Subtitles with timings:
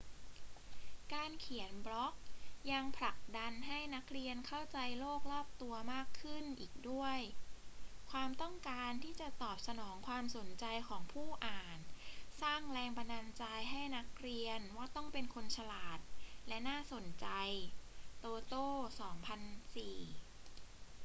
[1.13, 2.13] การเขียนบล็อก
[2.71, 7.17] ยัง ผลักดันให้นักเรียนเข้าใจโลกรอบตัวมากขึ้น อีกด้วย
[8.11, 11.77] ความต้องการที่จะตอบสนองความสนใจของผู้อ่าน
[12.41, 15.99] สร้างแรงบันดาลใจให้นักเรียนว่าต้องเป็นคนฉลาด
[16.47, 17.27] และน่าสนใจ
[18.23, 18.63] toto
[18.97, 19.81] 2004